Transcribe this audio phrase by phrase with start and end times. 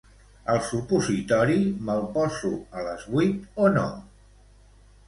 [0.53, 1.59] El supositori
[1.91, 3.89] me'l poso a les vuit o no?